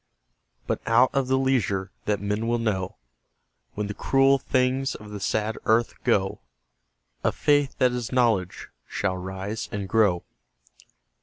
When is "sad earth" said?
5.19-5.93